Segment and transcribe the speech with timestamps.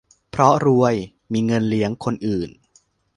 [0.31, 0.95] เพราะรวย
[1.33, 2.49] มีเงินเลี้ยงคนอื่น